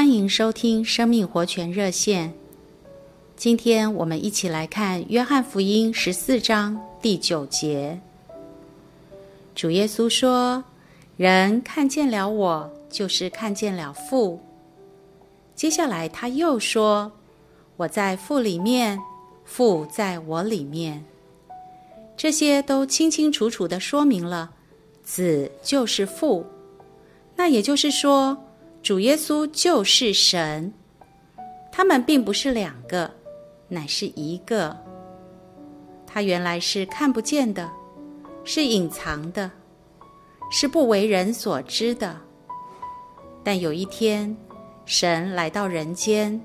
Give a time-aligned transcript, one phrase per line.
[0.00, 2.32] 欢迎收听生命活泉热线。
[3.36, 8.00] 今天我们一起来看《约翰福音》十四章第九节。
[9.54, 10.64] 主耶稣说
[11.18, 14.40] ：“人看见了我，就是看见了父。”
[15.54, 17.12] 接下来他又说
[17.76, 18.98] ：“我在父里面，
[19.44, 21.04] 父在我里面。”
[22.16, 24.50] 这些都清清楚楚地说明了，
[25.04, 26.46] 子就是父。
[27.36, 28.42] 那也就是说，
[28.82, 30.72] 主耶稣就是神，
[31.70, 33.10] 他们并不是两个，
[33.68, 34.76] 乃是一个。
[36.06, 37.70] 他原来是看不见的，
[38.42, 39.50] 是隐藏的，
[40.50, 42.16] 是不为人所知的。
[43.44, 44.36] 但有一天，
[44.86, 46.40] 神来到人间，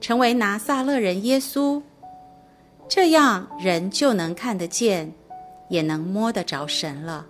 [0.00, 1.82] 成为拿撒勒人耶稣，
[2.88, 5.12] 这样人就能看得见，
[5.68, 7.26] 也能摸得着神了。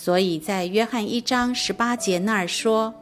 [0.00, 2.94] 所以在约翰一章十八节那儿说：“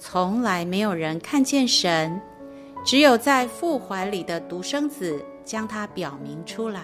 [0.00, 2.18] 从来没有人看见神，
[2.82, 6.80] 只有在父怀里的独生子将他表明出来。”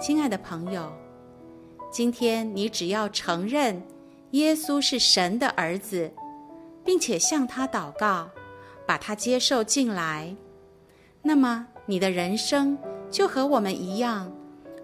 [0.00, 0.92] 亲爱的朋友，
[1.90, 3.82] 今天你只要承认
[4.30, 6.08] 耶稣是神的儿子，
[6.84, 8.30] 并且向他祷告，
[8.86, 10.32] 把他接受进来，
[11.22, 12.78] 那么你的人生
[13.10, 14.32] 就和我们一样。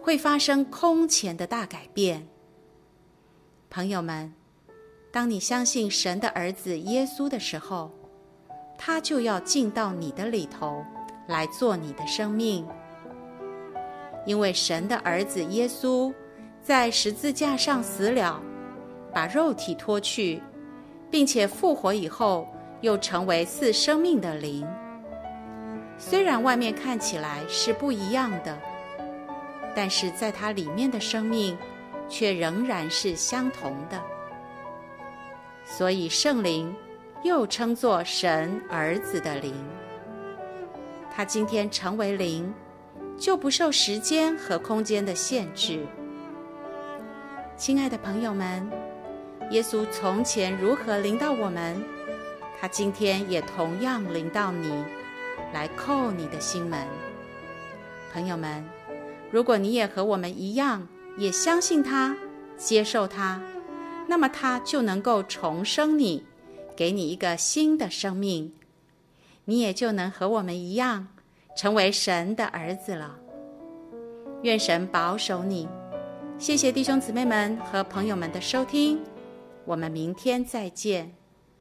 [0.01, 2.27] 会发生空前的大改变。
[3.69, 4.33] 朋友们，
[5.13, 7.91] 当你相信神的儿子耶稣的时候，
[8.79, 10.85] 他就要进到你的里头
[11.29, 12.67] 来做你的生命。
[14.27, 16.13] 因为神的儿子耶稣
[16.63, 18.41] 在十字架上死了，
[19.13, 20.43] 把肉体脱去，
[21.11, 22.49] 并且复活以后，
[22.81, 24.67] 又成为赐生命的灵。
[25.99, 28.59] 虽然外面看起来是不一样的。
[29.75, 31.57] 但是在它里面的生命，
[32.09, 34.03] 却仍然是相同的。
[35.65, 36.75] 所以圣灵
[37.23, 39.55] 又称作神儿子的灵。
[41.15, 42.53] 他今天成为灵，
[43.17, 45.87] 就不受时间和空间的限制。
[47.57, 48.69] 亲爱的朋友们，
[49.51, 51.81] 耶稣从前如何临到我们，
[52.61, 54.73] 他今天也同样临到你，
[55.53, 56.85] 来叩你的心门。
[58.13, 58.80] 朋友们。
[59.31, 60.87] 如果你也和我们一样，
[61.17, 62.17] 也相信他，
[62.57, 63.41] 接受他，
[64.09, 66.25] 那么他就能够重生你，
[66.77, 68.53] 给你一个新的生命，
[69.45, 71.09] 你也就能和我们一样，
[71.57, 73.17] 成为神的儿子了。
[74.43, 75.69] 愿神保守你。
[76.39, 78.99] 谢谢弟兄姊妹们和朋友们的收听，
[79.67, 81.20] 我们明天再见。